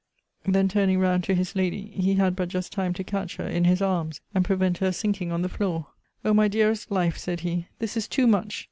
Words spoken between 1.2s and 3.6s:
to his lady, he had but just time to catch her